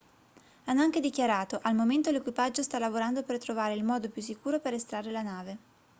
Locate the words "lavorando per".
2.79-3.37